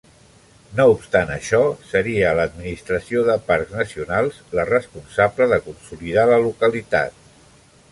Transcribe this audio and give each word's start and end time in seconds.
No 0.77 0.85
obstant 0.93 1.33
això, 1.35 1.59
seria 1.89 2.31
l'Administració 2.39 3.23
de 3.29 3.35
Parcs 3.51 3.77
Nacionals 3.81 4.41
la 4.61 4.67
responsable 4.73 5.51
de 5.55 5.63
consolidar 5.69 6.27
la 6.35 6.43
localitat. 6.49 7.25